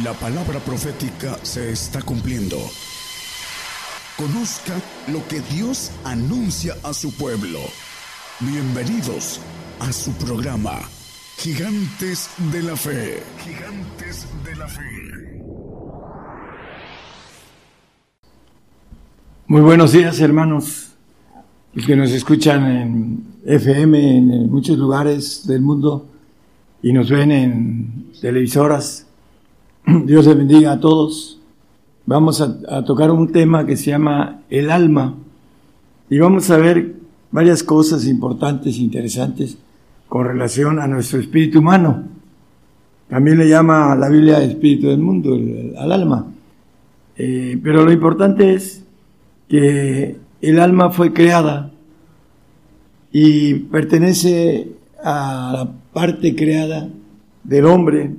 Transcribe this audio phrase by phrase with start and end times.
[0.00, 2.56] La palabra profética se está cumpliendo.
[4.16, 4.72] Conozca
[5.12, 7.58] lo que Dios anuncia a su pueblo.
[8.40, 9.38] Bienvenidos
[9.80, 10.80] a su programa,
[11.36, 13.22] Gigantes de la Fe.
[13.44, 15.42] Gigantes de la Fe.
[19.48, 20.92] Muy buenos días, hermanos,
[21.86, 26.06] que nos escuchan en FM en muchos lugares del mundo
[26.82, 29.06] y nos ven en televisoras
[30.04, 31.40] Dios les bendiga a todos.
[32.06, 35.14] Vamos a, tocar un tema que se llama el alma
[36.10, 36.94] y vamos a ver
[37.30, 39.56] varias cosas importantes, interesantes
[40.08, 42.04] con relación a nuestro espíritu humano.
[43.08, 45.38] También le llama la Biblia espíritu del mundo,
[45.78, 46.26] al alma.
[47.16, 48.84] Eh, pero lo importante es
[49.48, 51.70] que el alma fue creada
[53.10, 54.72] y pertenece
[55.02, 56.88] a la parte creada
[57.44, 58.12] del hombre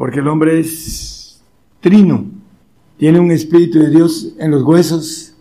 [0.00, 1.42] porque el hombre es
[1.80, 2.24] trino,
[2.96, 5.34] tiene un espíritu de Dios en los huesos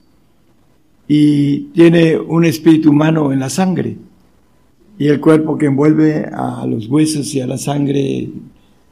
[1.07, 3.95] y tiene un espíritu humano en la sangre
[4.97, 8.31] y el cuerpo que envuelve a los huesos y a la sangre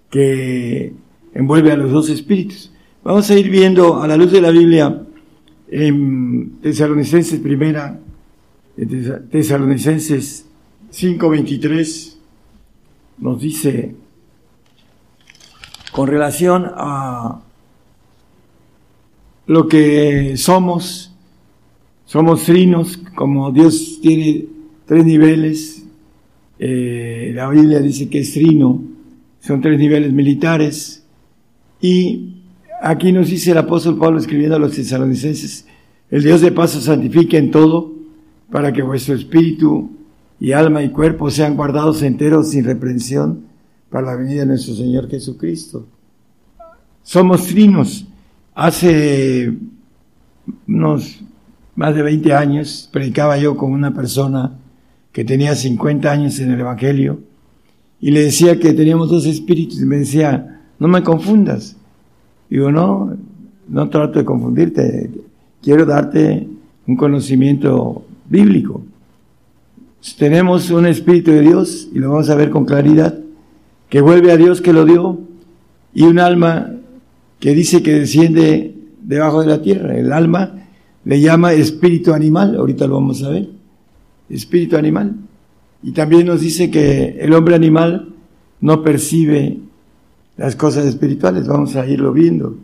[0.09, 0.93] que
[1.33, 2.71] envuelve a los dos espíritus.
[3.03, 5.03] Vamos a ir viendo a la luz de la Biblia
[5.69, 7.99] en Tesalonicenses primera,
[9.31, 10.45] Tesalonicenses
[10.93, 12.15] 5:23
[13.17, 14.06] nos dice
[15.97, 17.39] con relación a
[19.47, 21.11] lo que somos,
[22.05, 24.45] somos trinos, como Dios tiene
[24.85, 25.87] tres niveles,
[26.59, 28.79] eh, la Biblia dice que es trino,
[29.39, 31.03] son tres niveles militares,
[31.81, 32.43] y
[32.79, 35.65] aquí nos dice el apóstol Pablo escribiendo a los tesalonicenses,
[36.11, 37.91] el Dios de paso santifique en todo,
[38.51, 39.89] para que vuestro espíritu
[40.39, 43.47] y alma y cuerpo sean guardados enteros sin reprensión
[43.89, 45.85] para la venida de nuestro Señor Jesucristo.
[47.03, 48.05] Somos trinos.
[48.53, 49.53] Hace
[50.67, 51.21] unos
[51.75, 54.57] más de 20 años predicaba yo con una persona
[55.11, 57.19] que tenía 50 años en el Evangelio
[57.99, 61.75] y le decía que teníamos dos espíritus y me decía, no me confundas.
[62.49, 63.15] Digo, no,
[63.67, 65.09] no trato de confundirte,
[65.61, 66.47] quiero darte
[66.85, 68.83] un conocimiento bíblico.
[70.17, 73.17] Tenemos un espíritu de Dios y lo vamos a ver con claridad
[73.89, 75.19] que vuelve a Dios que lo dio,
[75.93, 76.73] y un alma
[77.39, 79.97] que dice que desciende debajo de la tierra.
[79.97, 80.67] El alma
[81.05, 83.49] le llama espíritu animal, ahorita lo vamos a ver,
[84.29, 85.15] espíritu animal.
[85.81, 88.13] Y también nos dice que el hombre animal
[88.59, 89.57] no percibe
[90.35, 92.57] las cosas espirituales, vamos a irlo viendo.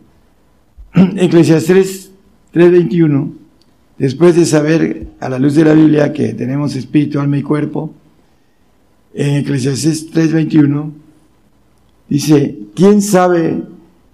[0.94, 2.12] Eclesiastes
[2.52, 3.32] 3:21,
[3.98, 7.92] después de saber a la luz de la Biblia que tenemos espíritu, alma y cuerpo,
[9.12, 11.03] en Eclesiastes 3:21,
[12.08, 13.62] Dice, ¿quién sabe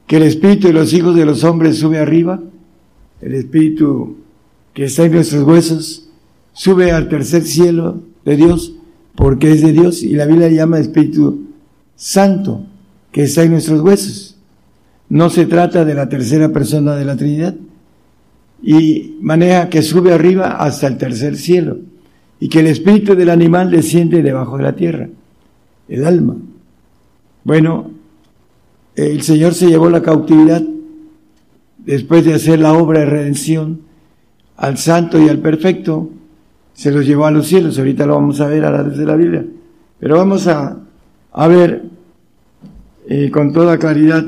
[0.06, 2.40] que el espíritu de los hijos de los hombres sube arriba?
[3.20, 4.16] El espíritu
[4.74, 6.08] que está en nuestros huesos
[6.52, 8.74] sube al tercer cielo de Dios
[9.14, 11.46] porque es de Dios y la Biblia llama Espíritu
[11.96, 12.64] Santo
[13.12, 14.36] que está en nuestros huesos.
[15.08, 17.54] No se trata de la tercera persona de la Trinidad
[18.62, 21.78] y maneja que sube arriba hasta el tercer cielo
[22.38, 25.08] y que el espíritu del animal desciende debajo de la tierra,
[25.88, 26.36] el alma.
[27.50, 27.90] Bueno,
[28.94, 30.62] el Señor se llevó la cautividad
[31.78, 33.80] después de hacer la obra de redención
[34.56, 36.10] al santo y al perfecto,
[36.74, 37.76] se los llevó a los cielos.
[37.76, 39.44] Ahorita lo vamos a ver a la luz de la Biblia.
[39.98, 40.78] Pero vamos a,
[41.32, 41.86] a ver
[43.08, 44.24] eh, con toda claridad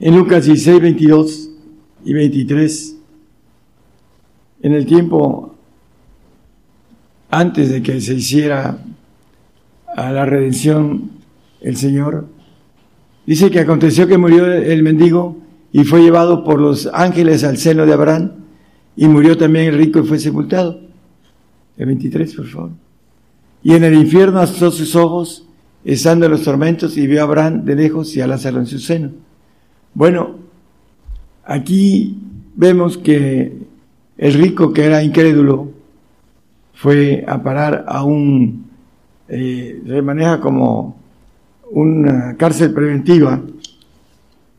[0.00, 1.50] en Lucas 16, 22
[2.06, 2.96] y 23,
[4.62, 5.54] en el tiempo
[7.28, 8.78] antes de que se hiciera
[9.94, 11.20] a la redención
[11.62, 12.26] el Señor.
[13.26, 15.38] Dice que aconteció que murió el mendigo
[15.72, 18.32] y fue llevado por los ángeles al seno de Abraham
[18.96, 20.80] y murió también el rico y fue sepultado.
[21.76, 22.70] El 23, por favor.
[23.62, 25.46] Y en el infierno asustó sus ojos,
[25.84, 28.78] estando en los tormentos, y vio a Abraham de lejos y a Lázaro en su
[28.78, 29.10] seno.
[29.94, 30.36] Bueno,
[31.44, 32.18] aquí
[32.54, 33.56] vemos que
[34.18, 35.70] el rico que era incrédulo
[36.74, 38.66] fue a parar a un,
[39.28, 41.01] eh, se maneja como
[41.72, 43.40] una cárcel preventiva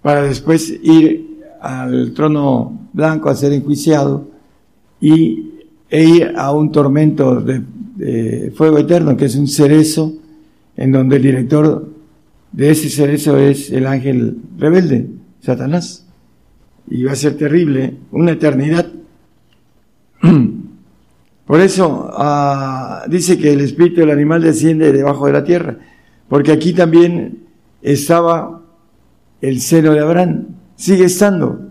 [0.02, 4.28] para después ir al trono blanco a ser enjuiciado
[5.00, 5.52] y
[5.90, 7.62] e ir a un tormento de,
[8.56, 10.14] fuego eterno, que es un cerezo,
[10.76, 11.88] en donde el director
[12.52, 15.08] de ese cerezo es el ángel rebelde,
[15.40, 16.06] Satanás.
[16.90, 18.88] Y va a ser terrible, una eternidad.
[21.46, 25.78] Por eso ah, dice que el espíritu del animal desciende debajo de la tierra
[26.34, 27.44] porque aquí también
[27.84, 28.64] estaba
[29.40, 30.48] el seno de Abraham.
[30.76, 31.70] Sigue estando,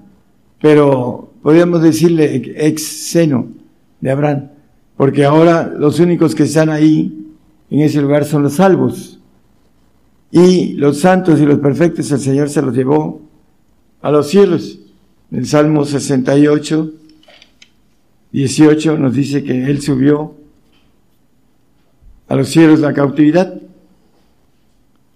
[0.60, 3.48] pero podríamos decirle ex seno
[4.00, 4.50] de Abraham,
[4.96, 7.26] porque ahora los únicos que están ahí
[7.70, 9.18] en ese lugar son los salvos.
[10.30, 13.20] Y los santos y los perfectos el Señor se los llevó
[14.00, 14.78] a los cielos.
[15.32, 16.92] En el Salmo 68,
[18.30, 20.36] 18 nos dice que Él subió
[22.28, 23.61] a los cielos la cautividad.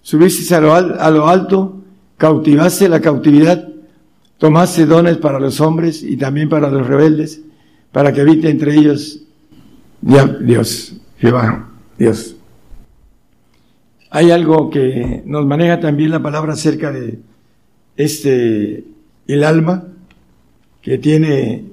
[0.06, 1.82] Subiste a lo, a lo alto,
[2.16, 3.68] cautivaste la cautividad,
[4.38, 7.42] tomaste dones para los hombres y también para los rebeldes,
[7.90, 9.24] para que habite entre ellos
[10.00, 12.36] Dios, Jehová, Dios.
[14.10, 17.18] Hay algo que nos maneja también la palabra acerca de
[17.96, 18.84] este,
[19.26, 19.88] el alma,
[20.82, 21.64] que tiene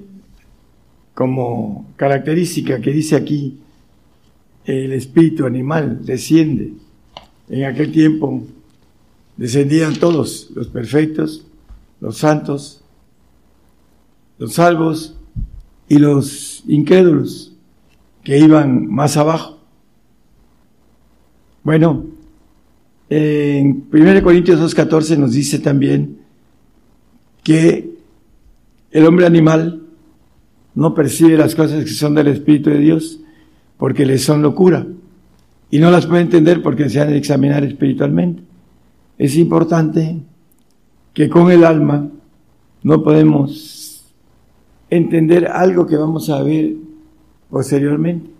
[1.14, 3.60] como característica que dice aquí,
[4.64, 6.72] el espíritu animal desciende.
[7.48, 8.42] En aquel tiempo
[9.36, 11.46] descendían todos, los perfectos,
[12.00, 12.82] los santos,
[14.38, 15.16] los salvos
[15.88, 17.52] y los incrédulos
[18.22, 19.58] que iban más abajo.
[21.62, 22.06] Bueno,
[23.10, 26.18] en 1 Corintios 2.14 nos dice también
[27.42, 27.94] que
[28.90, 29.82] el hombre animal
[30.74, 33.20] no percibe las cosas que son del Espíritu de Dios
[33.76, 34.86] porque le son locura
[35.74, 38.44] y no las puede entender porque se han de examinar espiritualmente.
[39.18, 40.20] Es importante
[41.12, 42.10] que con el alma
[42.84, 44.04] no podemos
[44.88, 46.74] entender algo que vamos a ver
[47.50, 48.30] posteriormente,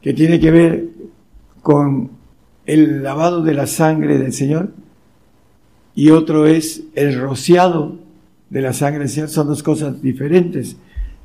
[0.00, 0.88] que tiene que ver
[1.60, 2.12] con
[2.64, 4.70] el lavado de la sangre del Señor
[5.94, 7.98] y otro es el rociado
[8.48, 9.28] de la sangre del Señor.
[9.28, 10.78] Son dos cosas diferentes.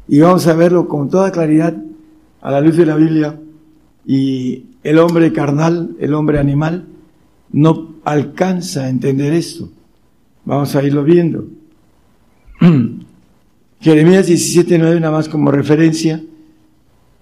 [0.09, 1.73] Y vamos a verlo con toda claridad
[2.41, 3.39] a la luz de la Biblia.
[4.05, 6.85] Y el hombre carnal, el hombre animal,
[7.51, 9.67] no alcanza a entender esto.
[10.45, 11.47] Vamos a irlo viendo.
[13.81, 16.21] Jeremías 17.9, nada más como referencia,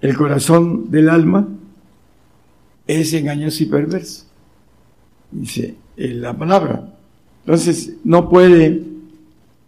[0.01, 1.47] el corazón del alma
[2.85, 4.25] es engañoso y perverso.
[5.31, 6.93] Dice la palabra.
[7.45, 8.83] Entonces no puede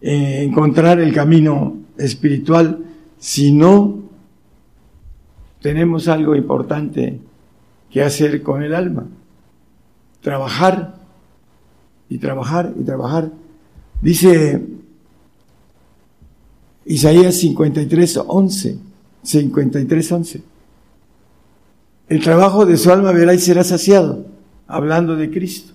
[0.01, 2.83] eh, encontrar el camino espiritual
[3.19, 3.99] si no
[5.61, 7.21] tenemos algo importante
[7.95, 9.07] que hacer con el alma.
[10.19, 10.95] Trabajar
[12.09, 13.31] y trabajar y trabajar.
[14.01, 14.61] Dice
[16.83, 18.77] Isaías 53, 11,
[19.23, 20.43] 53, 11.
[22.09, 24.25] El trabajo de su alma verá y será saciado,
[24.67, 25.71] hablando de Cristo.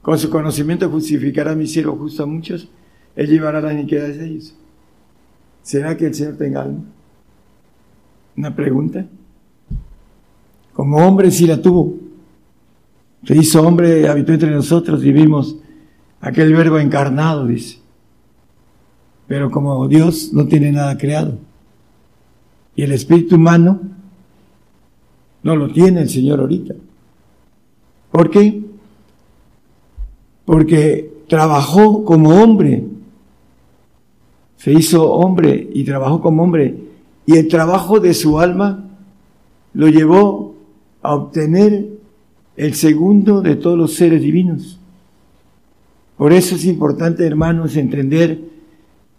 [0.00, 2.68] Con su conocimiento justificará mi cielo justo a muchos,
[3.16, 4.54] él llevará la iniquidad de ellos.
[5.64, 6.84] ¿Será que el Señor tenga alma?
[8.36, 9.04] Una pregunta.
[10.72, 11.94] Como hombre sí la tuvo.
[13.24, 15.56] Se hizo hombre, habitó entre nosotros y vimos
[16.20, 17.78] aquel verbo encarnado, dice.
[19.26, 21.38] Pero como Dios no tiene nada creado.
[22.74, 23.80] Y el espíritu humano
[25.42, 26.74] no lo tiene el Señor ahorita.
[28.10, 28.62] ¿Por qué?
[30.44, 32.84] Porque trabajó como hombre.
[34.56, 36.76] Se hizo hombre y trabajó como hombre.
[37.26, 38.84] Y el trabajo de su alma
[39.74, 40.51] lo llevó
[41.02, 41.88] a obtener
[42.56, 44.78] el segundo de todos los seres divinos.
[46.16, 48.38] Por eso es importante, hermanos, entender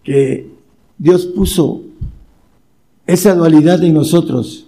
[0.04, 0.50] que
[0.98, 1.82] Dios puso
[3.06, 4.68] esa dualidad en nosotros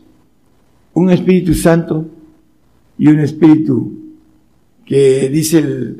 [0.93, 2.05] un Espíritu Santo
[2.98, 3.93] y un Espíritu
[4.86, 5.95] que dice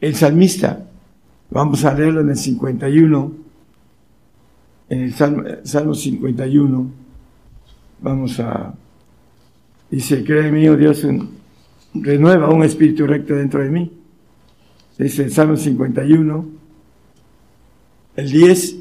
[0.00, 0.86] el, salmista.
[1.50, 3.32] Vamos a leerlo en el 51,
[4.88, 6.90] en el Salmo, Salmo 51.
[8.02, 8.74] Vamos a,
[9.90, 11.04] dice, cree mío Dios,
[11.94, 13.92] renueva un espíritu recto dentro de mí.
[14.98, 16.48] Dice el Salmo 51,
[18.16, 18.76] el 10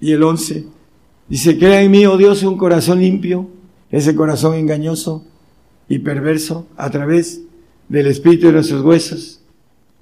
[0.00, 0.66] y el 11.
[1.28, 3.48] Dice, crea en mí, oh Dios, un corazón limpio
[3.92, 5.24] ese corazón engañoso
[5.86, 7.42] y perverso a través
[7.88, 9.42] del espíritu de nuestros huesos,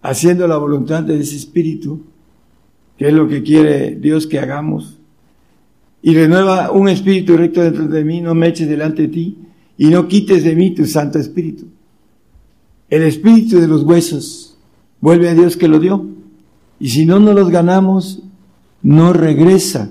[0.00, 2.04] haciendo la voluntad de ese espíritu,
[2.96, 4.98] que es lo que quiere Dios que hagamos.
[6.02, 9.38] Y renueva un espíritu recto dentro de mí, no me eches delante de ti
[9.80, 11.64] y no quites de mí tu Santo Espíritu.
[12.90, 14.58] El espíritu de los huesos
[15.00, 16.04] vuelve a Dios que lo dio.
[16.78, 18.22] Y si no nos los ganamos,
[18.82, 19.90] no regresa.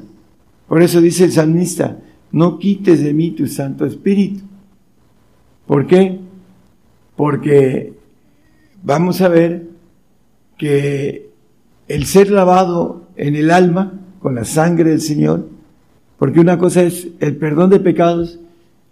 [0.68, 1.98] Por eso dice el salmista,
[2.32, 4.42] no quites de mí tu Santo Espíritu.
[5.66, 6.20] ¿Por qué?
[7.16, 7.94] Porque
[8.84, 9.70] vamos a ver
[10.56, 11.32] que
[11.88, 15.50] el ser lavado en el alma con la sangre del Señor,
[16.20, 18.40] porque una cosa es el perdón de pecados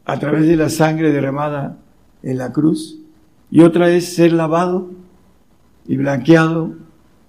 [0.07, 1.77] a través de la sangre derramada
[2.23, 2.97] en la cruz,
[3.51, 4.89] y otra es ser lavado
[5.85, 6.75] y blanqueado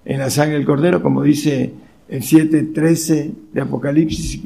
[0.04, 1.75] en la sangre del cordero, como dice
[2.08, 4.42] el 7.13 de Apocalipsis.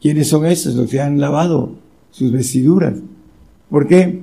[0.00, 0.76] ¿Quiénes son esos?
[0.76, 1.74] Los que han lavado
[2.12, 2.94] sus vestiduras.
[3.68, 4.20] ¿Por qué?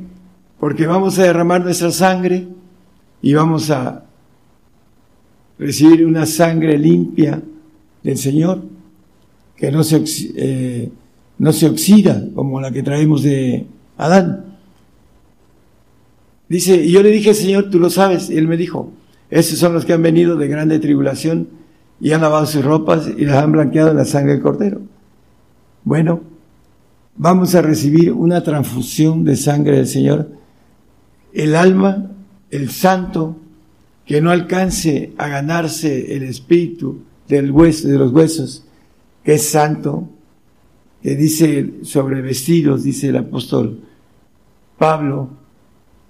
[0.58, 2.48] Porque vamos a derramar nuestra sangre
[3.22, 4.06] y vamos a
[5.60, 7.42] recibir una sangre limpia
[8.04, 8.64] del Señor,
[9.58, 10.04] que no se,
[10.38, 10.90] eh,
[11.40, 13.66] no se oxida como la que traemos de
[13.98, 14.46] Adán.
[16.50, 18.92] Dice, y yo le dije, Señor, tú lo sabes, y él me dijo,
[19.30, 21.50] esos son los que han venido de grande tribulación
[22.00, 24.82] y han lavado sus ropas y las han blanqueado en la sangre del cordero.
[25.84, 26.22] Bueno,
[27.16, 30.30] vamos a recibir una transfusión de sangre del Señor.
[31.34, 32.12] El alma,
[32.50, 33.36] el santo,
[34.06, 38.66] que no alcance a ganarse el espíritu del hueso, de los huesos,
[39.24, 40.08] que es santo,
[41.02, 43.82] que dice sobre vestidos, dice el apóstol
[44.78, 45.30] Pablo,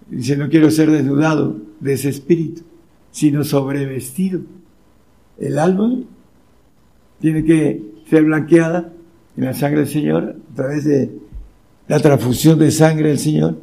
[0.10, 2.64] dice, no quiero ser desnudado de ese espíritu,
[3.12, 4.42] sino sobrevestido.
[5.40, 6.00] El alma
[7.20, 8.94] tiene que ser blanqueada
[9.36, 11.12] en la sangre del Señor a través de
[11.88, 13.58] la transfusión de sangre del Señor,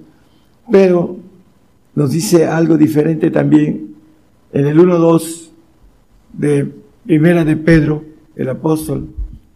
[0.71, 1.19] pero
[1.95, 3.95] nos dice algo diferente también
[4.53, 5.51] en el 1.2
[6.33, 6.73] de
[7.05, 8.05] Primera de Pedro,
[8.35, 9.09] el apóstol,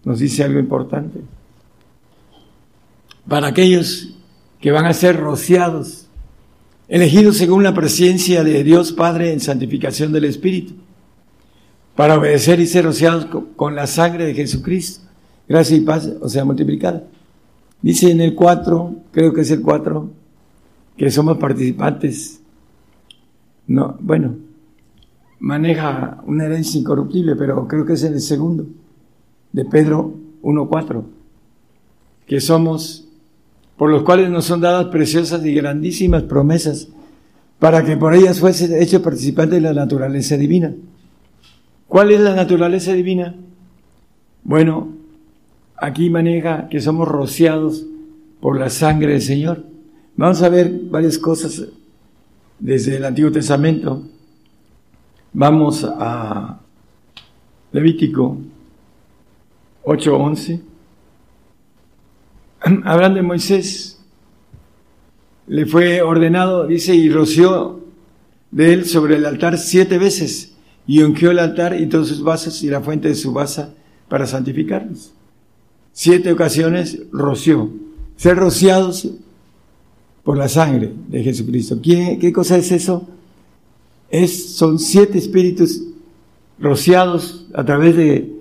[0.05, 1.21] nos dice algo importante.
[3.29, 4.15] Para aquellos
[4.61, 6.07] que van a ser rociados,
[6.89, 10.75] elegidos según la presencia de Dios Padre en santificación del Espíritu,
[11.95, 15.05] para obedecer y ser rociados con la sangre de Jesucristo.
[15.49, 17.05] Gracia y paz, o sea, multiplicada.
[17.83, 20.11] Dice en el 4, creo que es el 4,
[20.97, 22.41] que somos participantes.
[23.67, 24.37] No, bueno,
[25.41, 28.67] maneja una herencia incorruptible, pero creo que es en el segundo,
[29.53, 31.03] de Pedro 1.4,
[32.27, 33.08] que somos,
[33.79, 36.89] por los cuales nos son dadas preciosas y grandísimas promesas,
[37.59, 40.75] para que por ellas fuese hecho participante de la naturaleza divina
[41.89, 43.35] ¿Cuál es la naturaleza divina?
[44.45, 44.93] Bueno,
[45.75, 47.87] aquí maneja que somos rociados
[48.41, 49.65] por la sangre del Señor.
[50.15, 51.67] Vamos a ver varias cosas
[52.59, 54.03] desde el Antiguo Testamento.
[55.33, 56.61] Vamos a
[57.73, 58.37] Levítico
[59.85, 60.68] 8:11.
[62.85, 63.99] Hablando de Moisés,
[65.47, 67.85] le fue ordenado, dice, y roció
[68.51, 70.55] de él sobre el altar siete veces
[70.87, 73.75] y ungió el altar y todos sus vasos y la fuente de su basa
[74.09, 75.13] para santificarlos.
[75.93, 77.71] Siete ocasiones roció.
[78.17, 79.09] Ser rociados
[80.25, 81.81] por la sangre de Jesucristo.
[81.83, 83.07] ¿Qué, qué cosa es eso?
[84.11, 85.83] Es, son siete espíritus
[86.59, 88.33] rociados a través de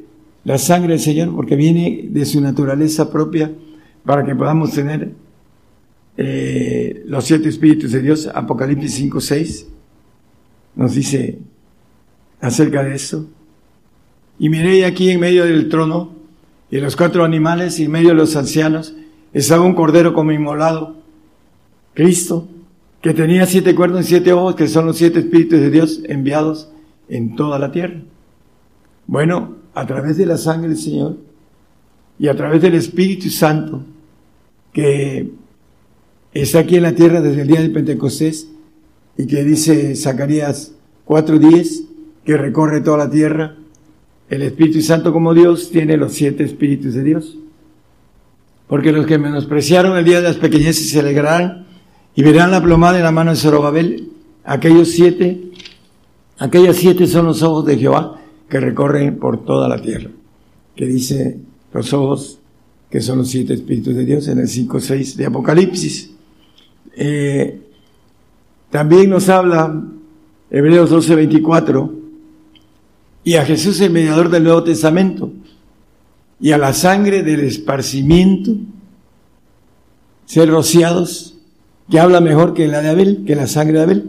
[0.44, 3.52] la sangre del Señor, porque viene de su naturaleza propia
[4.08, 5.12] para que podamos tener
[6.16, 8.30] eh, los siete espíritus de Dios.
[8.34, 9.68] Apocalipsis 5, 6
[10.78, 11.40] nos dice
[12.40, 13.28] acerca de eso.
[14.40, 16.14] Y miré aquí en medio del trono
[16.72, 18.96] y los cuatro animales y en medio de los ancianos
[19.34, 20.96] estaba un cordero como inmolado,
[21.94, 22.48] Cristo,
[23.02, 26.72] que tenía siete cuernos y siete ojos, que son los siete espíritus de Dios enviados
[27.10, 28.00] en toda la tierra.
[29.06, 31.18] Bueno, a través de la sangre del Señor
[32.18, 33.84] y a través del Espíritu Santo,
[34.78, 35.32] que
[36.34, 38.48] está aquí en la tierra desde el día de Pentecostés
[39.18, 40.74] y que dice Zacarías
[41.08, 41.86] 4.10,
[42.24, 43.56] que recorre toda la tierra.
[44.30, 47.40] El Espíritu Santo como Dios tiene los siete Espíritus de Dios.
[48.68, 51.66] Porque los que menospreciaron el día de las pequeñeces se alegrarán
[52.14, 54.12] y verán la plomada en la mano de Zorobabel.
[54.44, 55.42] Aquellos siete,
[56.38, 60.12] aquellas siete son los ojos de Jehová que recorren por toda la tierra.
[60.76, 61.40] Que dice
[61.74, 62.37] los ojos
[62.90, 66.12] que son los siete Espíritus de Dios en el 5.6 de Apocalipsis.
[66.96, 67.62] Eh,
[68.70, 69.84] también nos habla
[70.50, 71.92] Hebreos 12.24
[73.24, 75.32] y a Jesús el mediador del Nuevo Testamento
[76.40, 78.52] y a la sangre del esparcimiento,
[80.26, 81.36] ser rociados,
[81.90, 84.06] que habla mejor que la de Abel, que la sangre de Abel,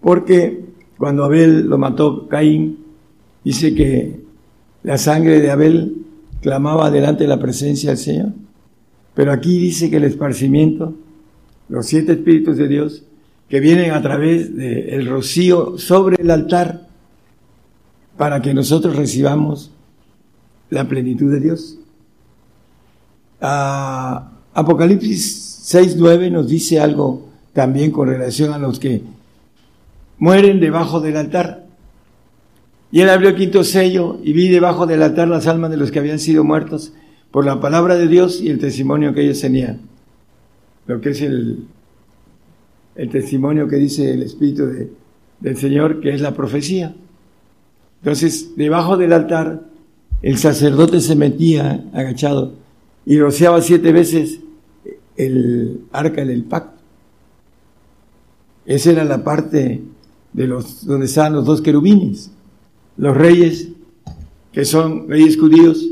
[0.00, 0.64] porque
[0.96, 2.78] cuando Abel lo mató Caín,
[3.44, 4.20] dice que
[4.82, 6.06] la sangre de Abel
[6.40, 8.32] clamaba delante de la presencia del Señor.
[9.14, 10.94] Pero aquí dice que el esparcimiento,
[11.68, 13.04] los siete espíritus de Dios,
[13.48, 16.86] que vienen a través del rocío sobre el altar,
[18.16, 19.70] para que nosotros recibamos
[20.70, 21.78] la plenitud de Dios.
[23.40, 29.02] Ah, Apocalipsis 6.9 nos dice algo también con relación a los que
[30.18, 31.57] mueren debajo del altar.
[32.90, 35.90] Y él abrió el quinto sello y vi debajo del altar las almas de los
[35.90, 36.92] que habían sido muertos
[37.30, 39.80] por la palabra de Dios y el testimonio que ellos tenían.
[40.86, 41.66] Lo que es el,
[42.96, 44.64] el testimonio que dice el Espíritu
[45.40, 46.94] del Señor, que es la profecía.
[48.00, 49.62] Entonces, debajo del altar,
[50.22, 52.54] el sacerdote se metía agachado
[53.04, 54.40] y rociaba siete veces
[55.16, 56.78] el arca del pacto.
[58.66, 59.82] Esa era la parte
[60.32, 62.30] de los donde estaban los dos querubines,
[62.98, 63.68] los reyes
[64.52, 65.88] que son reyes judíos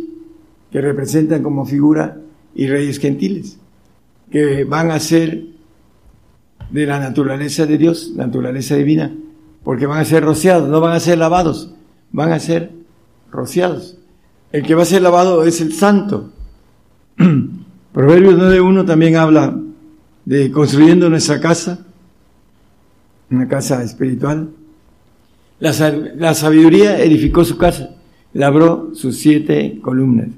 [0.70, 2.20] que representan como figura
[2.54, 3.58] y reyes gentiles
[4.30, 5.46] que van a ser
[6.70, 9.14] de la naturaleza de Dios, naturaleza divina,
[9.62, 11.72] porque van a ser rociados, no van a ser lavados,
[12.12, 12.72] van a ser
[13.30, 13.98] rociados.
[14.52, 16.32] El que va a ser lavado es el santo.
[17.92, 19.58] Proverbios 9.1 también habla
[20.25, 21.86] de construyendo nuestra casa,
[23.30, 24.50] una casa espiritual.
[25.58, 25.72] La,
[26.16, 27.96] la sabiduría edificó su casa,
[28.32, 30.28] labró sus siete columnas.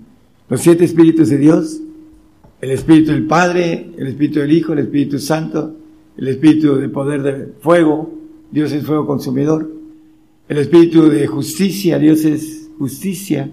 [0.49, 1.81] Los siete espíritus de Dios,
[2.61, 5.77] el espíritu del Padre, el espíritu del Hijo, el Espíritu Santo,
[6.17, 8.15] el espíritu de poder de fuego,
[8.51, 9.71] Dios es fuego consumidor,
[10.49, 13.51] el espíritu de justicia, Dios es justicia,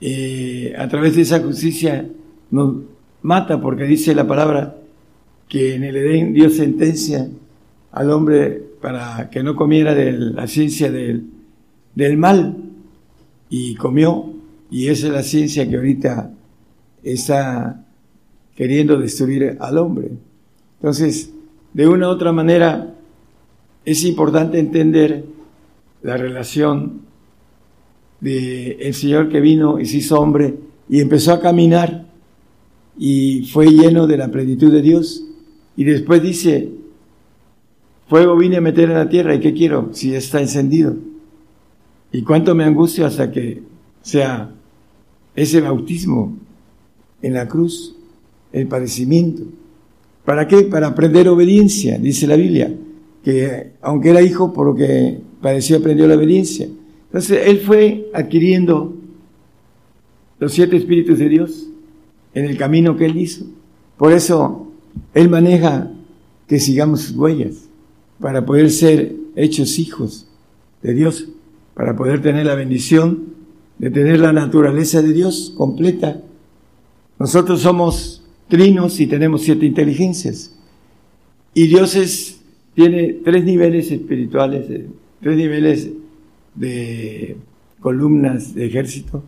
[0.00, 2.08] eh, a través de esa justicia
[2.50, 2.76] nos
[3.22, 4.76] mata porque dice la palabra
[5.48, 7.28] que en el Edén Dios sentencia
[7.90, 11.26] al hombre para que no comiera de la ciencia del,
[11.94, 12.56] del mal
[13.50, 14.32] y comió
[14.70, 16.30] y esa es la ciencia que ahorita
[17.02, 17.84] está
[18.54, 20.10] queriendo destruir al hombre.
[20.78, 21.32] Entonces,
[21.72, 22.94] de una u otra manera,
[23.84, 25.24] es importante entender
[26.02, 27.02] la relación
[28.20, 30.56] de el Señor que vino y se hizo hombre
[30.88, 32.06] y empezó a caminar
[32.98, 35.24] y fue lleno de la plenitud de Dios.
[35.76, 36.68] Y después dice,
[38.08, 39.90] fuego vine a meter en la tierra y ¿qué quiero?
[39.92, 40.96] Si está encendido.
[42.10, 43.62] ¿Y cuánto me angustio hasta que
[44.00, 44.50] sea
[45.36, 46.36] ese bautismo
[47.20, 47.94] en la cruz,
[48.52, 49.42] el padecimiento?
[50.24, 50.62] ¿Para qué?
[50.62, 52.74] Para aprender obediencia, dice la Biblia,
[53.22, 56.66] que aunque era hijo, por lo que padeció aprendió la obediencia.
[57.06, 58.96] Entonces, él fue adquiriendo
[60.38, 61.68] los siete espíritus de Dios
[62.34, 63.44] en el camino que él hizo.
[63.96, 64.70] Por eso,
[65.12, 65.90] él maneja
[66.46, 67.67] que sigamos sus huellas
[68.20, 70.26] para poder ser hechos hijos
[70.82, 71.28] de Dios,
[71.74, 73.38] para poder tener la bendición
[73.78, 76.20] de tener la naturaleza de Dios completa.
[77.18, 80.54] Nosotros somos trinos y tenemos siete inteligencias.
[81.54, 81.96] Y Dios
[82.74, 84.88] tiene tres niveles espirituales, eh,
[85.20, 85.90] tres niveles
[86.54, 87.36] de
[87.80, 89.22] columnas de ejército,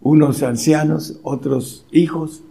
[0.00, 2.42] unos ancianos, otros hijos,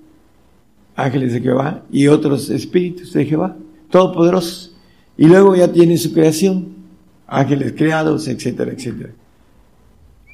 [0.96, 3.58] ángeles de Jehová, y otros espíritus de Jehová,
[3.90, 4.75] todopoderosos.
[5.18, 6.68] Y luego ya tiene su creación,
[7.28, 9.12] ángeles creados, etcétera, etcétera.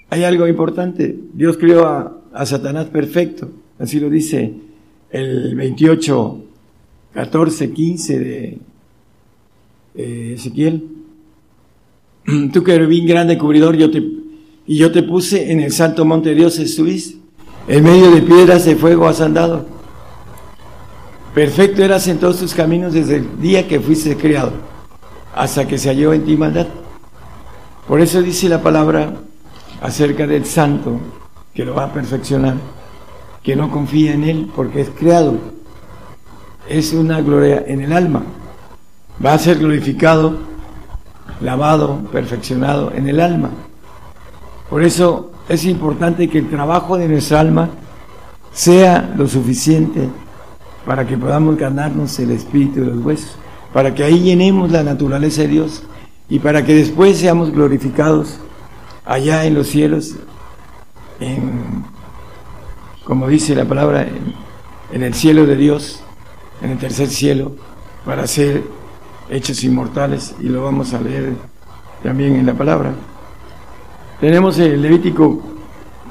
[0.09, 4.53] Hay algo importante, Dios creó a, Satanás perfecto, así lo dice
[5.09, 6.43] el 28,
[7.13, 8.57] 14, 15 de
[9.95, 10.87] eh, Ezequiel.
[12.53, 13.99] Tú que eres bien grande cubridor, yo te,
[14.65, 17.17] y yo te puse en el santo monte de Dios, estuviste.
[17.67, 19.65] En medio de piedras de fuego has andado.
[21.33, 24.51] Perfecto eras en todos tus caminos desde el día que fuiste criado,
[25.35, 26.67] hasta que se halló en ti maldad.
[27.87, 29.13] Por eso dice la palabra
[29.81, 30.99] acerca del santo,
[31.53, 32.55] que lo va a perfeccionar,
[33.43, 35.35] que no confía en él porque es creado.
[36.69, 38.23] Es una gloria en el alma.
[39.23, 40.51] Va a ser glorificado
[41.41, 43.49] lavado, perfeccionado en el alma.
[44.69, 47.69] Por eso es importante que el trabajo de nuestra alma
[48.53, 50.09] sea lo suficiente
[50.85, 53.35] para que podamos ganarnos el espíritu de los huesos,
[53.73, 55.83] para que ahí llenemos la naturaleza de Dios
[56.29, 58.37] y para que después seamos glorificados
[59.05, 60.15] allá en los cielos,
[61.19, 61.85] en,
[63.03, 64.07] como dice la palabra,
[64.91, 66.01] en, el cielo de Dios,
[66.61, 67.53] en el tercer cielo,
[68.05, 68.63] para ser
[69.29, 71.33] hechos inmortales y lo vamos a leer
[72.03, 72.93] también en la palabra.
[74.19, 75.41] Tenemos el Levítico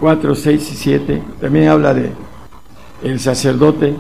[0.01, 2.13] 4, 6 y 7, también habla de
[3.03, 3.95] el sacerdote,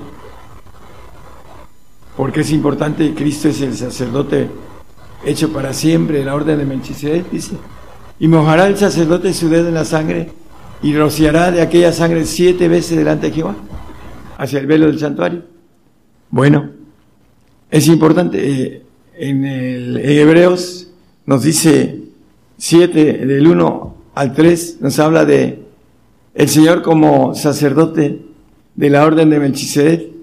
[2.21, 4.51] porque es importante, Cristo es el sacerdote
[5.25, 7.55] hecho para siempre, la orden de Melchizedek, dice,
[8.19, 10.29] y mojará el sacerdote su dedo en la sangre
[10.83, 13.57] y rociará de aquella sangre siete veces delante de Jehová,
[14.37, 15.45] hacia el velo del santuario.
[16.29, 16.69] Bueno,
[17.71, 18.83] es importante, eh,
[19.15, 20.91] en, Hebreos
[21.25, 22.03] nos dice
[22.59, 25.63] 7, del 1 al 3, nos habla de
[26.35, 28.21] el Señor como sacerdote
[28.75, 30.20] de la orden de Melchizedek,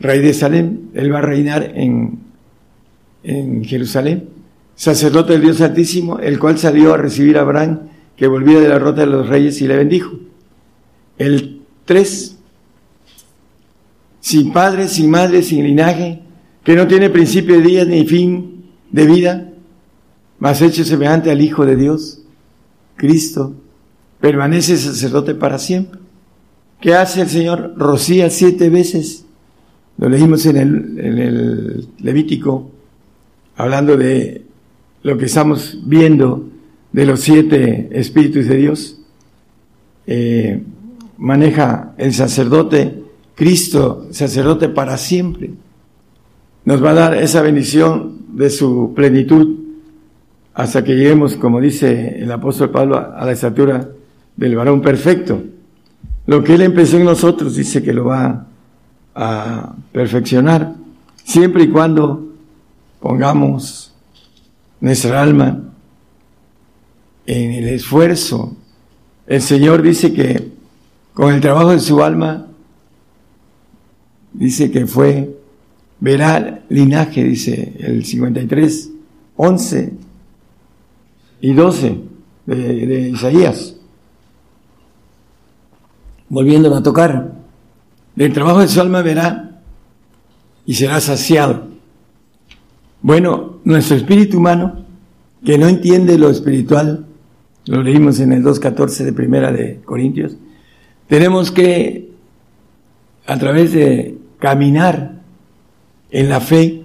[0.00, 2.18] rey de Salem, él va a reinar en,
[3.22, 4.28] en Jerusalén,
[4.74, 8.78] sacerdote del Dios Altísimo, el cual salió a recibir a Abraham, que volvía de la
[8.78, 10.12] rota de los reyes y le bendijo.
[11.18, 12.36] El 3,
[14.20, 16.22] sin padre, sin madre, sin linaje,
[16.64, 19.52] que no tiene principio de días ni fin de vida,
[20.38, 22.22] mas hecho semejante al Hijo de Dios,
[22.96, 23.54] Cristo,
[24.20, 26.00] permanece sacerdote para siempre.
[26.80, 27.74] ¿Qué hace el Señor?
[27.76, 29.25] Rocía siete veces.
[29.98, 32.70] Lo leímos en el, en el Levítico,
[33.56, 34.42] hablando de
[35.02, 36.48] lo que estamos viendo
[36.92, 38.98] de los siete espíritus de Dios.
[40.06, 40.62] Eh,
[41.18, 43.02] maneja el sacerdote,
[43.34, 45.50] Cristo, sacerdote para siempre.
[46.64, 49.56] Nos va a dar esa bendición de su plenitud
[50.52, 53.88] hasta que lleguemos, como dice el apóstol Pablo, a la estatura
[54.36, 55.42] del varón perfecto.
[56.26, 58.46] Lo que Él empezó en nosotros dice que lo va
[59.16, 60.74] a perfeccionar,
[61.24, 62.34] siempre y cuando
[63.00, 63.94] pongamos
[64.80, 65.62] nuestra alma
[67.24, 68.54] en el esfuerzo.
[69.26, 70.52] El Señor dice que
[71.14, 72.46] con el trabajo de su alma,
[74.34, 75.34] dice que fue,
[75.98, 78.90] verá linaje, dice el 53,
[79.36, 79.92] 11
[81.40, 82.00] y 12
[82.44, 83.76] de, Isaías
[86.28, 87.35] volviéndolo a tocar.
[88.16, 89.60] Del trabajo de su alma verá
[90.64, 91.68] y será saciado.
[93.02, 94.84] Bueno, nuestro espíritu humano,
[95.44, 97.06] que no entiende lo espiritual,
[97.66, 100.36] lo leímos en el 2.14 de Primera de Corintios,
[101.08, 102.10] tenemos que,
[103.26, 105.20] a través de caminar
[106.10, 106.82] en la fe,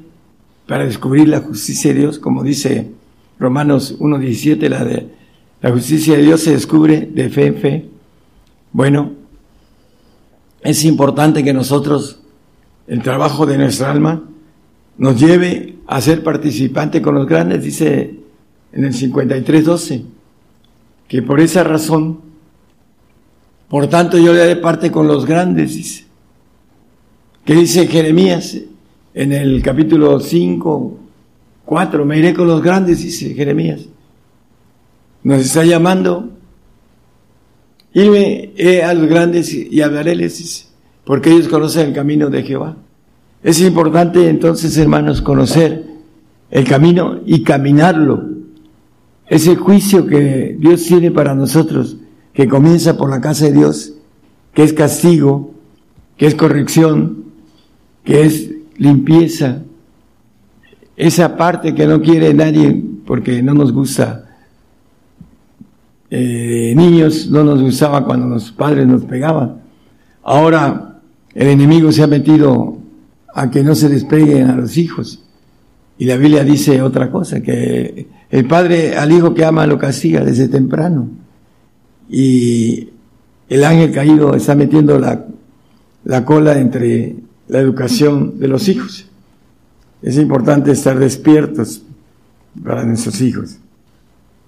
[0.68, 2.92] para descubrir la justicia de Dios, como dice
[3.40, 5.08] Romanos 1.17, la de
[5.62, 7.86] la justicia de Dios se descubre de fe en fe.
[8.72, 9.21] Bueno,
[10.64, 12.20] es importante que nosotros,
[12.88, 14.24] el trabajo de nuestra alma,
[14.98, 18.16] nos lleve a ser participante con los grandes, dice
[18.72, 20.04] en el 53.12,
[21.08, 22.22] que por esa razón,
[23.68, 26.06] por tanto yo le haré parte con los grandes, dice.
[27.44, 28.58] ¿Qué dice Jeremías
[29.14, 31.00] en el capítulo 5,
[31.66, 32.06] 4?
[32.06, 33.82] Me iré con los grandes, dice Jeremías.
[35.24, 36.31] Nos está llamando
[37.94, 40.70] Irme eh, a los grandes y hablaréles,
[41.04, 42.78] porque ellos conocen el camino de Jehová.
[43.44, 45.84] Es importante entonces, hermanos, conocer
[46.50, 48.30] el camino y caminarlo.
[49.28, 51.98] Ese juicio que Dios tiene para nosotros,
[52.34, 53.94] que comienza por la casa de Dios,
[54.54, 55.54] que es castigo,
[56.18, 57.26] que es corrección,
[58.04, 59.64] que es limpieza,
[60.96, 64.31] esa parte que no quiere nadie porque no nos gusta
[66.14, 69.62] eh, niños no nos gustaba cuando los padres nos pegaban.
[70.24, 71.00] Ahora
[71.34, 72.78] el enemigo se ha metido
[73.34, 75.24] a que no se despeguen a los hijos.
[75.98, 80.24] Y la Biblia dice otra cosa, que el padre al hijo que ama lo castiga
[80.26, 81.08] desde temprano.
[82.10, 82.90] Y
[83.48, 85.26] el ángel caído está metiendo la,
[86.04, 87.16] la cola entre
[87.48, 89.06] la educación de los hijos.
[90.02, 91.84] Es importante estar despiertos
[92.62, 93.60] para nuestros hijos.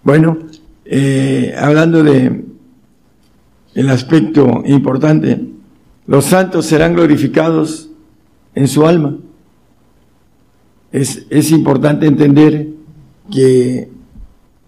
[0.03, 0.37] Bueno,
[0.85, 2.45] eh, hablando de
[3.75, 5.47] el aspecto importante,
[6.05, 7.89] los santos serán glorificados
[8.55, 9.17] en su alma.
[10.91, 12.69] Es, es importante entender
[13.31, 13.89] que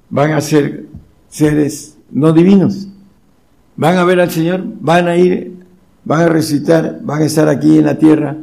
[0.10, 0.88] van a ser
[1.30, 2.88] seres no divinos.
[3.76, 5.54] Van a ver al Señor, van a ir,
[6.04, 8.38] van a recitar, van a estar aquí en la tierra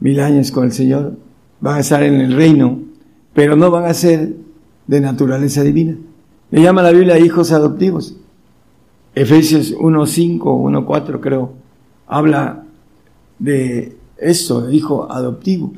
[0.00, 1.16] mil años con el Señor,
[1.60, 2.78] van a estar en el reino,
[3.32, 4.34] pero no van a ser
[4.86, 5.96] de naturaleza divina.
[6.54, 8.14] Le llama la Biblia hijos adoptivos.
[9.12, 11.52] Efesios 1.5, 1.4 creo,
[12.06, 12.62] habla
[13.40, 15.72] de eso, hijo adoptivo.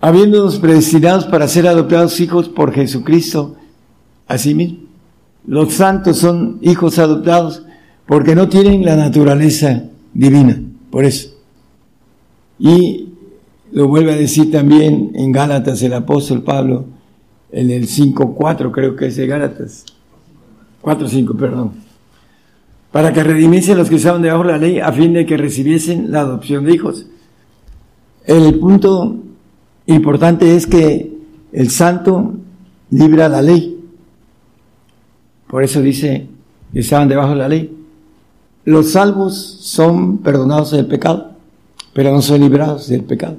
[0.00, 3.56] Habiéndonos predestinados para ser adoptados hijos por Jesucristo,
[4.26, 4.78] así mismo.
[5.46, 7.64] Los santos son hijos adoptados
[8.06, 10.58] porque no tienen la naturaleza divina,
[10.90, 11.28] por eso.
[12.58, 13.10] Y
[13.72, 16.86] lo vuelve a decir también en Gálatas el apóstol Pablo,
[17.50, 19.84] en el 5.4 creo que es de Gálatas.
[20.82, 21.72] 4.5, perdón.
[22.92, 25.36] Para que redimiese a los que estaban debajo de la ley a fin de que
[25.36, 27.06] recibiesen la adopción de hijos.
[28.24, 29.16] El punto
[29.86, 31.12] importante es que
[31.52, 32.34] el santo
[32.90, 33.78] libra la ley.
[35.48, 36.26] Por eso dice
[36.72, 37.74] que estaban debajo de la ley.
[38.64, 41.32] Los salvos son perdonados del pecado,
[41.94, 43.36] pero no son librados del pecado.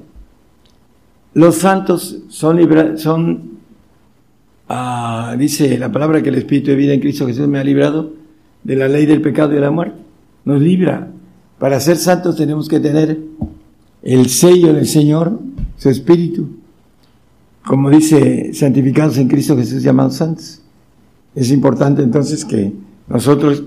[1.34, 3.59] Los santos son, libra son
[4.72, 8.12] Ah, dice la palabra que el Espíritu de vida en Cristo Jesús me ha librado
[8.62, 9.98] de la ley del pecado y de la muerte.
[10.44, 11.10] Nos libra.
[11.58, 13.18] Para ser santos tenemos que tener
[14.04, 15.40] el sello del Señor,
[15.76, 16.50] su Espíritu.
[17.66, 20.62] Como dice, santificados en Cristo Jesús llamados santos.
[21.34, 22.72] Es importante entonces que
[23.08, 23.64] nosotros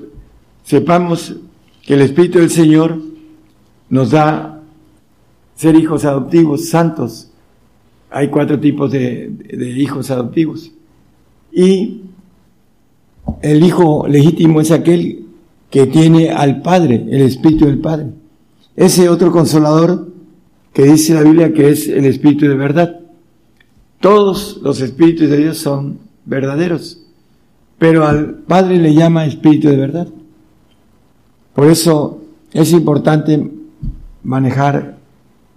[0.63, 1.36] sepamos
[1.82, 2.98] que el Espíritu del Señor
[3.89, 4.62] nos da
[5.56, 7.30] ser hijos adoptivos, santos.
[8.10, 10.72] Hay cuatro tipos de hijos adoptivos.
[11.54, 12.02] Y
[13.42, 15.26] el hijo legítimo es aquel
[15.70, 18.08] que tiene al Padre, el Espíritu del Padre.
[18.76, 20.08] Ese otro consolador
[20.74, 23.00] que dice la Biblia que es el Espíritu de verdad.
[24.00, 27.00] Todos los Espíritus de Dios son verdaderos,
[27.78, 30.08] pero al Padre le llama Espíritu de verdad.
[31.54, 33.52] Por eso es importante
[34.24, 34.98] manejar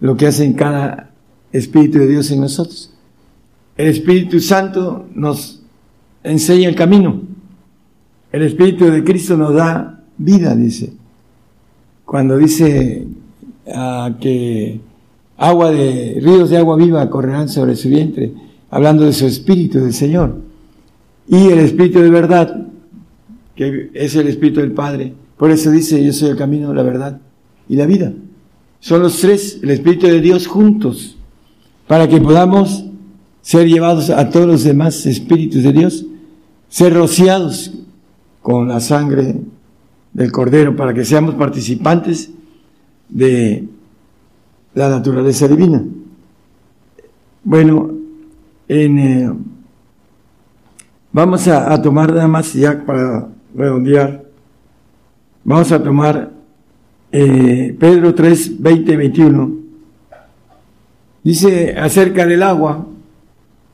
[0.00, 1.10] lo que hace cada
[1.52, 2.92] Espíritu de Dios en nosotros.
[3.76, 5.55] El Espíritu Santo nos
[6.26, 7.22] enseña el camino.
[8.32, 10.92] El Espíritu de Cristo nos da vida, dice.
[12.04, 13.06] Cuando dice
[13.74, 14.80] ah, que
[15.36, 18.32] agua de ríos de agua viva correrán sobre su vientre,
[18.70, 20.36] hablando de su Espíritu del Señor.
[21.28, 22.66] Y el Espíritu de verdad,
[23.54, 25.14] que es el Espíritu del Padre.
[25.36, 27.20] Por eso dice, yo soy el camino, la verdad
[27.68, 28.12] y la vida.
[28.80, 31.16] Son los tres, el Espíritu de Dios juntos,
[31.86, 32.84] para que podamos
[33.42, 36.06] ser llevados a todos los demás Espíritus de Dios,
[36.68, 37.72] ser rociados
[38.42, 39.36] con la sangre
[40.12, 42.30] del Cordero, para que seamos participantes
[43.08, 43.68] de
[44.74, 45.82] la naturaleza divina.
[47.44, 47.90] Bueno,
[48.68, 49.32] en, eh,
[51.12, 54.24] vamos a, tomar nada más ya para redondear,
[55.44, 56.30] vamos a tomar
[57.12, 59.56] eh, Pedro 3, 20, 21,
[61.22, 62.86] dice acerca del agua,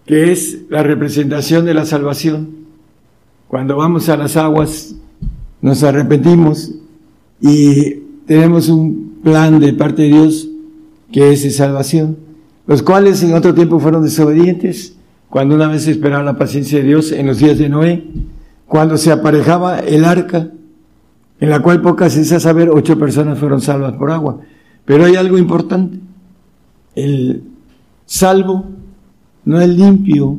[0.06, 2.61] que es la representación de la salvación.
[3.52, 4.94] Cuando vamos a las aguas,
[5.60, 6.72] nos arrepentimos
[7.38, 10.48] y tenemos un plan de parte de Dios
[11.12, 12.16] que es de salvación,
[12.66, 14.96] los cuales en otro tiempo fueron desobedientes,
[15.28, 18.04] cuando una vez esperaba la paciencia de Dios en los días de Noé,
[18.66, 20.48] cuando se aparejaba el arca,
[21.38, 24.40] en la cual pocas es a saber, ocho personas fueron salvas por agua.
[24.86, 25.98] Pero hay algo importante.
[26.94, 27.42] El
[28.06, 28.64] salvo
[29.44, 30.38] no es limpio.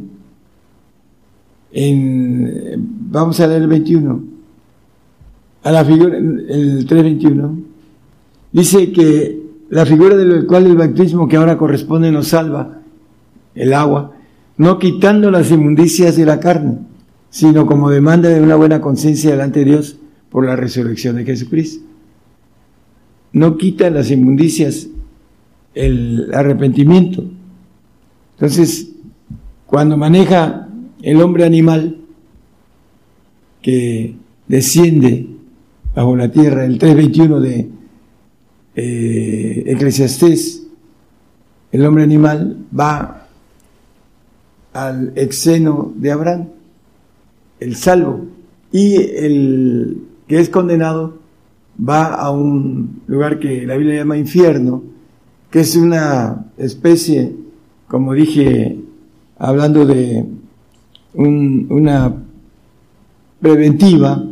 [1.73, 4.23] En, vamos a leer el 21.
[5.63, 7.57] A la figura, el 321.
[8.51, 12.79] Dice que la figura del cual el bautismo que ahora corresponde nos salva,
[13.55, 14.13] el agua,
[14.57, 16.77] no quitando las inmundicias de la carne,
[17.29, 19.97] sino como demanda de una buena conciencia delante de Dios
[20.29, 21.83] por la resurrección de Jesucristo.
[23.31, 24.87] No quita las inmundicias
[25.73, 27.23] el arrepentimiento.
[28.35, 28.91] Entonces,
[29.65, 30.62] cuando maneja
[31.03, 31.97] el hombre animal
[33.61, 34.15] que
[34.47, 35.27] desciende
[35.93, 37.69] bajo la tierra, el 321 de
[38.75, 40.63] eh, Eclesiastés,
[41.73, 43.27] el hombre animal va
[44.71, 46.47] al exeno de Abraham,
[47.59, 48.25] el salvo,
[48.71, 51.19] y el que es condenado
[51.77, 54.83] va a un lugar que la Biblia llama infierno,
[55.51, 57.35] que es una especie,
[57.87, 58.79] como dije,
[59.37, 60.25] hablando de
[61.13, 62.13] una
[63.41, 64.23] preventiva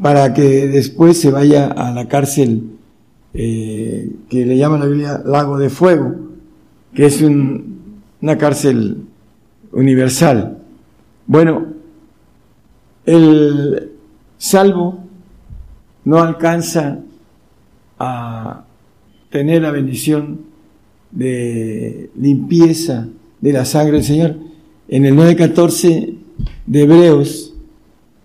[0.00, 2.78] para que después se vaya a la cárcel
[3.34, 6.14] eh, que le llama la Biblia lago de fuego,
[6.94, 9.04] que es una cárcel
[9.72, 10.58] universal.
[11.26, 11.66] Bueno,
[13.04, 13.92] el
[14.38, 15.04] salvo
[16.04, 17.00] no alcanza
[17.98, 18.64] a
[19.30, 20.40] tener la bendición
[21.10, 23.08] de limpieza
[23.40, 24.36] de la sangre del Señor.
[24.88, 26.14] En el 9.14
[26.68, 27.54] de Hebreos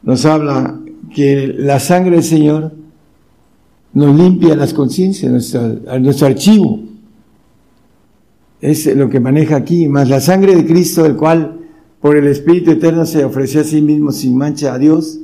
[0.03, 0.79] nos habla
[1.15, 2.73] que la sangre del Señor
[3.93, 5.61] nos limpia las conciencias, nuestro,
[5.99, 6.81] nuestro archivo.
[8.59, 11.59] Es lo que maneja aquí, más la sangre de Cristo, el cual
[12.01, 15.19] por el Espíritu Eterno se ofreció a sí mismo sin mancha a Dios,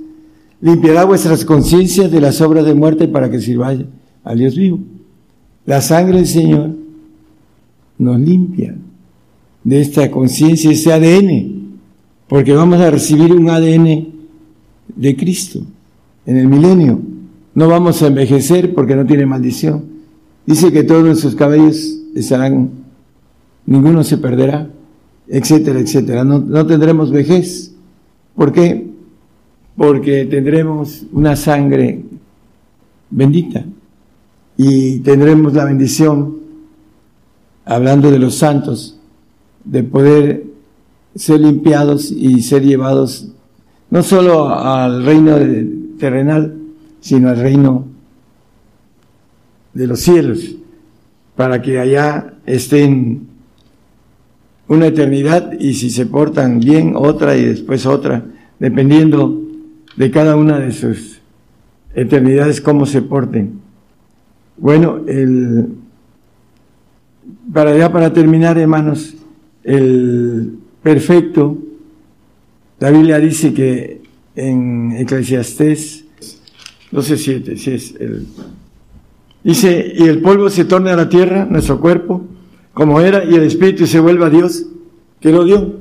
[0.61, 3.81] limpiará vuestras conciencias de las obras de muerte para que sirváis
[4.23, 4.79] al Dios vivo.
[5.65, 6.71] La sangre del Señor
[7.97, 8.75] nos limpia
[9.63, 11.58] de esta conciencia, ese ADN,
[12.29, 14.07] porque vamos a recibir un ADN
[14.95, 15.61] de Cristo
[16.25, 17.01] en el milenio.
[17.53, 19.83] No vamos a envejecer porque no tiene maldición.
[20.45, 22.69] Dice que todos nuestros cabellos estarán,
[23.65, 24.69] ninguno se perderá,
[25.27, 26.23] etcétera, etcétera.
[26.23, 27.73] No, no tendremos vejez.
[28.35, 28.89] ¿Por qué?
[29.79, 32.03] porque tendremos una sangre
[33.09, 33.63] bendita
[34.57, 36.35] y tendremos la bendición,
[37.63, 38.99] hablando de los santos,
[39.63, 40.43] de poder
[41.19, 43.27] ser limpiados y ser llevados
[43.89, 45.35] no solo al reino
[45.99, 46.55] terrenal,
[47.01, 47.87] sino al reino
[49.73, 50.55] de los cielos,
[51.35, 53.27] para que allá estén
[54.69, 58.23] una eternidad y si se portan bien, otra y después otra,
[58.57, 59.41] dependiendo
[59.97, 61.19] de cada una de sus
[61.95, 63.59] eternidades, cómo se porten.
[64.55, 65.67] Bueno, el,
[67.51, 69.15] para ya para terminar, hermanos,
[69.65, 71.57] el perfecto,
[72.79, 74.01] la Biblia dice que
[74.35, 76.05] en Eclesiastés
[76.91, 78.25] 12.7, si es el...
[79.43, 82.25] Dice, y el polvo se torna a la tierra, nuestro cuerpo,
[82.73, 84.65] como era, y el espíritu se vuelve a Dios,
[85.19, 85.75] que lo dio.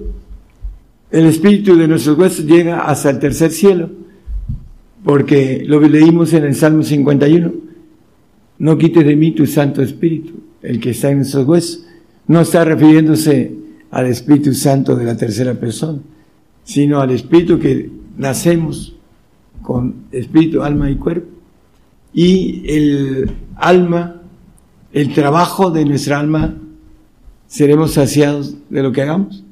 [1.10, 3.90] El espíritu de nuestros huesos llega hasta el tercer cielo,
[5.04, 7.52] porque lo leímos en el Salmo 51.
[8.58, 11.86] No quites de mí tu Santo Espíritu, el que está en nuestros huesos.
[12.26, 13.57] No está refiriéndose
[13.90, 15.98] al Espíritu Santo de la tercera persona,
[16.64, 18.94] sino al Espíritu que nacemos
[19.62, 21.28] con espíritu, alma y cuerpo.
[22.12, 24.22] Y el alma,
[24.92, 26.54] el trabajo de nuestra alma,
[27.46, 29.44] seremos saciados de lo que hagamos.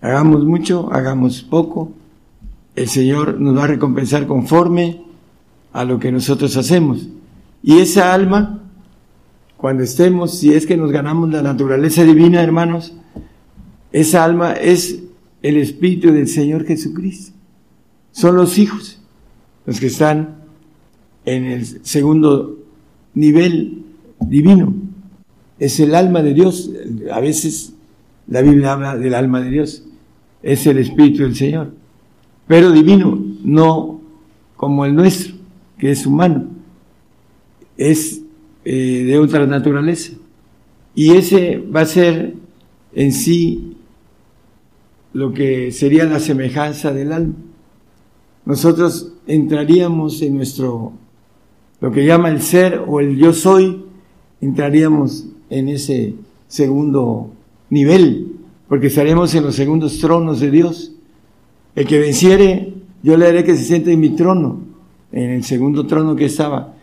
[0.00, 1.92] Hagamos mucho, hagamos poco,
[2.76, 5.02] el Señor nos va a recompensar conforme
[5.72, 7.08] a lo que nosotros hacemos.
[7.62, 8.60] Y esa alma,
[9.56, 12.94] cuando estemos, si es que nos ganamos la naturaleza divina, hermanos,
[13.94, 15.02] esa alma es
[15.42, 17.32] el Espíritu del Señor Jesucristo.
[18.12, 19.00] Son los hijos,
[19.66, 20.36] los que están
[21.24, 22.58] en el segundo
[23.14, 23.84] nivel
[24.20, 24.74] divino.
[25.58, 26.70] Es el alma de Dios.
[27.10, 27.72] A veces
[28.26, 29.84] la Biblia habla del alma de Dios.
[30.42, 31.72] Es el Espíritu del Señor
[32.46, 34.00] pero divino, no
[34.56, 35.34] como el nuestro,
[35.78, 36.46] que es humano,
[37.76, 38.22] es
[38.64, 40.12] eh, de otra naturaleza.
[40.94, 42.34] Y ese va a ser
[42.94, 43.73] en sí
[45.14, 47.34] lo que sería la semejanza del alma.
[48.44, 50.92] Nosotros entraríamos en nuestro,
[51.80, 53.84] lo que llama el ser o el yo soy,
[54.42, 56.14] entraríamos en ese
[56.48, 57.30] segundo
[57.70, 58.32] nivel,
[58.68, 60.92] porque estaremos en los segundos tronos de Dios
[61.74, 64.60] el que venciere, yo le haré que se siente en mi trono,
[65.12, 66.74] en el segundo trono que estaba.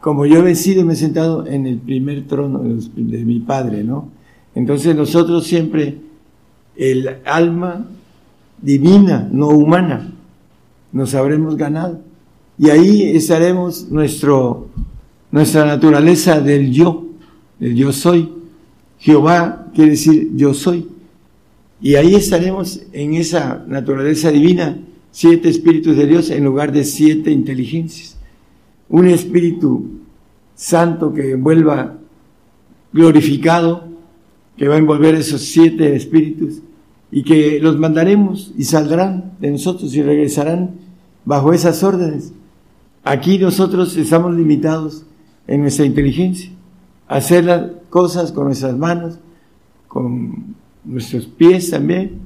[0.00, 4.08] Como yo he vencido me he sentado en el primer trono de mi Padre, ¿no?
[4.54, 5.98] Entonces nosotros siempre,
[6.76, 7.86] el alma
[8.60, 10.12] divina, no humana,
[10.92, 12.00] nos habremos ganado.
[12.58, 14.68] Y ahí estaremos nuestro,
[15.30, 17.06] nuestra naturaleza del yo,
[17.58, 18.32] del yo soy.
[18.98, 20.88] Jehová quiere decir yo soy.
[21.80, 24.78] Y ahí estaremos en esa naturaleza divina,
[25.10, 28.16] siete espíritus de Dios en lugar de siete inteligencias.
[28.88, 30.00] Un espíritu
[30.54, 31.98] santo que envuelva
[32.92, 33.88] glorificado,
[34.56, 36.60] que va a envolver esos siete espíritus
[37.10, 40.72] y que los mandaremos y saldrán de nosotros y regresarán
[41.24, 42.32] bajo esas órdenes.
[43.02, 45.04] Aquí nosotros estamos limitados
[45.46, 46.50] en nuestra inteligencia,
[47.06, 49.18] hacer las cosas con nuestras manos,
[49.88, 52.18] con nuestros pies también,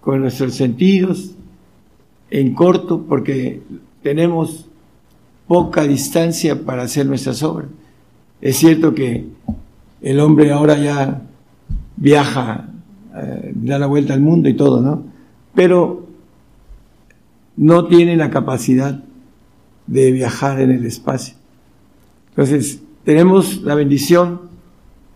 [0.00, 1.32] con nuestros sentidos
[2.30, 3.62] en corto, porque
[4.02, 4.66] tenemos
[5.46, 7.68] poca distancia para hacer nuestras obras.
[8.40, 9.26] Es cierto que
[10.00, 11.22] el hombre ahora ya
[12.00, 12.68] viaja,
[13.14, 15.04] eh, da la vuelta al mundo y todo, ¿no?
[15.54, 16.06] Pero
[17.56, 19.04] no tiene la capacidad
[19.86, 21.34] de viajar en el espacio.
[22.30, 24.40] Entonces, tenemos la bendición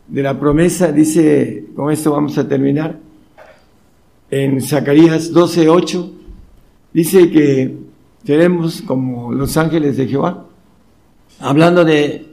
[0.08, 2.98] de la promesa, dice, con esto vamos a terminar,
[4.30, 6.10] en Zacarías 12:8,
[6.92, 7.78] dice que
[8.24, 10.46] seremos como los ángeles de Jehová,
[11.40, 12.26] hablando de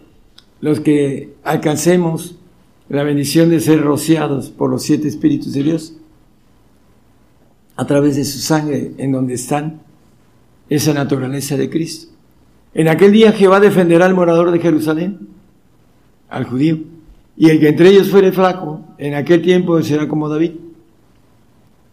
[0.59, 2.35] los que alcancemos
[2.91, 5.93] la bendición de ser rociados por los siete espíritus de Dios
[7.77, 9.81] a través de su sangre en donde están
[10.69, 12.11] esa naturaleza de Cristo.
[12.73, 15.19] En aquel día Jehová defenderá al morador de Jerusalén,
[16.29, 16.79] al judío,
[17.37, 20.51] y el que entre ellos fuere flaco, en aquel tiempo será como David,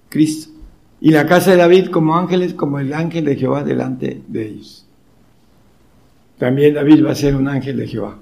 [0.09, 0.51] Cristo.
[1.01, 4.85] Y la casa de David como ángeles, como el ángel de Jehová delante de ellos.
[6.39, 8.19] También David va a ser un ángel de Jehová,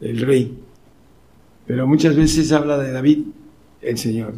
[0.00, 0.69] el rey.
[1.70, 3.26] Pero muchas veces habla de David,
[3.80, 4.34] el Señor.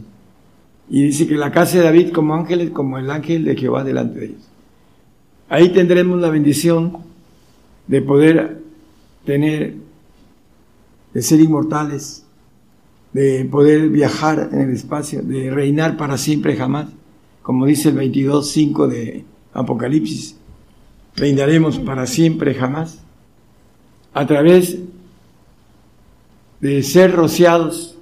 [0.91, 4.21] Y dice que la casa de David como ángeles, como el ángel de Jehová delante
[4.21, 4.43] de ellos.
[5.49, 6.99] Ahí tendremos la bendición
[7.87, 8.61] de poder
[9.25, 9.77] tener
[11.15, 12.27] de ser inmortales,
[13.15, 16.89] de poder viajar en el espacio, de reinar para siempre jamás,
[17.41, 20.37] como dice el 22.5 de Apocalipsis,
[21.17, 22.99] reinaremos para siempre jamás,
[24.13, 24.77] a través
[26.63, 27.99] de ser rociados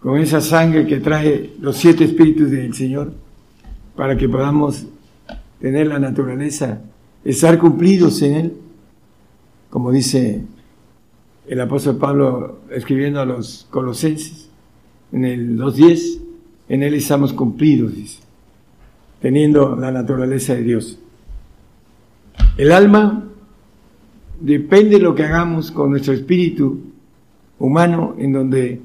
[0.00, 3.12] con esa sangre que trae los siete espíritus del Señor,
[3.96, 4.86] para que podamos
[5.58, 6.82] tener la naturaleza,
[7.24, 8.52] estar cumplidos en Él,
[9.70, 10.44] como dice
[11.48, 14.50] el apóstol Pablo escribiendo a los colosenses
[15.10, 16.20] en el 2.10,
[16.68, 18.18] en él estamos cumplidos, dice,
[19.20, 20.98] teniendo la naturaleza de Dios.
[22.58, 23.24] El alma
[24.40, 26.95] depende de lo que hagamos con nuestro espíritu
[27.58, 28.80] humano, en donde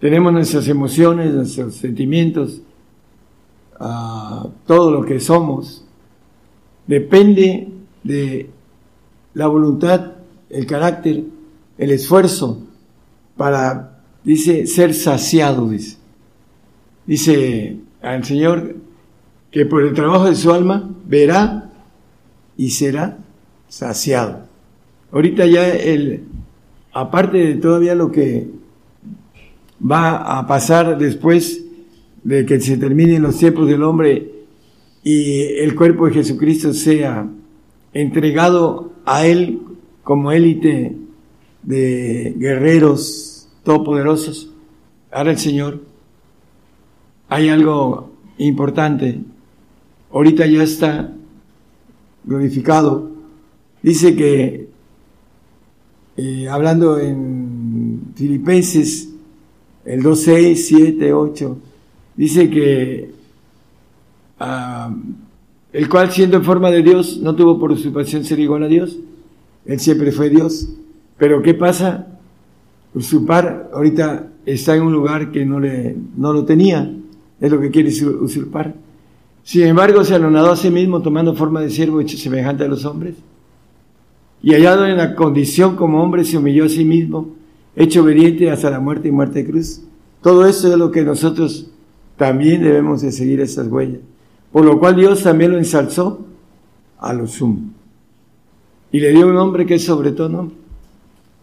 [0.00, 2.62] tenemos nuestras emociones, nuestros sentimientos,
[3.78, 5.84] a todo lo que somos,
[6.86, 7.68] depende
[8.02, 8.50] de
[9.34, 10.12] la voluntad,
[10.50, 11.24] el carácter,
[11.78, 12.60] el esfuerzo
[13.36, 15.96] para, dice, ser saciado, dice.
[17.06, 18.76] Dice al Señor
[19.50, 21.70] que por el trabajo de su alma verá
[22.56, 23.18] y será
[23.68, 24.46] saciado.
[25.10, 26.24] Ahorita ya el,
[26.92, 28.48] aparte de todavía lo que
[29.80, 31.64] va a pasar después
[32.22, 34.30] de que se terminen los tiempos del hombre
[35.02, 37.28] y el cuerpo de Jesucristo sea
[37.92, 39.60] entregado a Él
[40.02, 40.96] como élite
[41.62, 44.50] de guerreros todopoderosos,
[45.10, 45.80] ahora el Señor,
[47.28, 49.20] hay algo importante,
[50.10, 51.12] ahorita ya está
[52.24, 53.10] glorificado,
[53.82, 54.69] dice que,
[56.20, 59.08] eh, hablando en Filipenses,
[59.86, 61.58] el 2, 6, 7, 8,
[62.14, 63.10] dice que
[64.38, 64.94] ah,
[65.72, 68.98] el cual siendo en forma de Dios no tuvo por usurpación ser igual a Dios,
[69.64, 70.68] él siempre fue Dios,
[71.16, 72.06] pero ¿qué pasa?
[72.92, 76.94] Usurpar ahorita está en un lugar que no, le, no lo tenía,
[77.40, 78.74] es lo que quiere usurpar.
[79.42, 82.84] Sin embargo, se anonadó a sí mismo tomando forma de siervo hecho semejante a los
[82.84, 83.14] hombres.
[84.42, 87.28] Y hallado en la condición como hombre, se humilló a sí mismo,
[87.76, 89.82] hecho obediente hasta la muerte y muerte de cruz.
[90.22, 91.70] Todo eso es lo que nosotros
[92.16, 94.00] también debemos de seguir esas huellas.
[94.52, 96.24] Por lo cual Dios también lo ensalzó
[96.98, 97.60] a lo sumo.
[98.92, 100.56] Y le dio un nombre que es sobre todo nombre.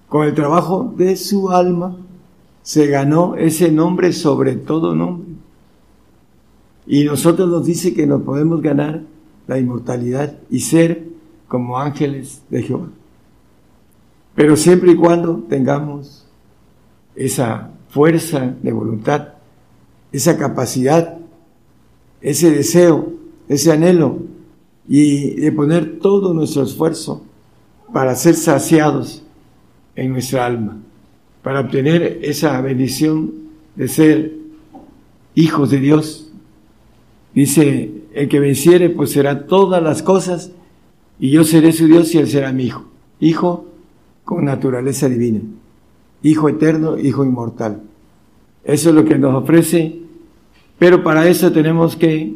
[0.09, 1.97] Con el trabajo de su alma
[2.61, 5.27] se ganó ese nombre sobre todo nombre.
[6.85, 9.03] Y nosotros nos dice que nos podemos ganar
[9.47, 11.16] la inmortalidad y ser
[11.47, 12.89] como ángeles de Jehová.
[14.35, 16.25] Pero siempre y cuando tengamos
[17.15, 19.37] esa fuerza de voluntad
[20.11, 21.17] esa capacidad,
[22.21, 23.13] ese deseo,
[23.47, 24.19] ese anhelo
[24.87, 27.23] y de poner todo nuestro esfuerzo
[27.93, 29.23] para ser saciados
[29.95, 30.77] en nuestra alma,
[31.43, 33.31] para obtener esa bendición
[33.75, 34.33] de ser
[35.35, 36.29] hijos de Dios.
[37.33, 40.51] Dice, el que venciere pues será todas las cosas
[41.19, 42.85] y yo seré su Dios y él será mi hijo.
[43.19, 43.65] Hijo
[44.23, 45.41] con naturaleza divina,
[46.21, 47.81] hijo eterno, hijo inmortal.
[48.63, 49.99] Eso es lo que nos ofrece,
[50.77, 52.35] pero para eso tenemos que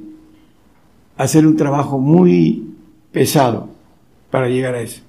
[1.17, 2.73] hacer un trabajo muy
[3.11, 3.69] pesado
[4.31, 5.01] para llegar a eso.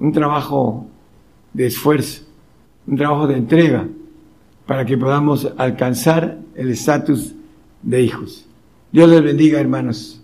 [0.00, 0.86] Un trabajo
[1.52, 2.22] de esfuerzo,
[2.86, 3.86] un trabajo de entrega
[4.66, 7.34] para que podamos alcanzar el estatus
[7.82, 8.46] de hijos.
[8.90, 10.23] Dios les bendiga, hermanos.